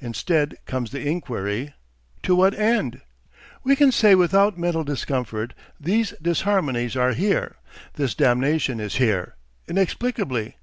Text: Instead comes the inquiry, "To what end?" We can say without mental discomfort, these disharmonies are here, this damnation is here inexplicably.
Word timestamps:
Instead 0.00 0.54
comes 0.66 0.92
the 0.92 1.00
inquiry, 1.04 1.74
"To 2.22 2.36
what 2.36 2.54
end?" 2.56 3.00
We 3.64 3.74
can 3.74 3.90
say 3.90 4.14
without 4.14 4.56
mental 4.56 4.84
discomfort, 4.84 5.52
these 5.80 6.12
disharmonies 6.22 6.94
are 6.94 7.12
here, 7.12 7.56
this 7.94 8.14
damnation 8.14 8.78
is 8.78 8.98
here 9.02 9.34
inexplicably. 9.66 10.54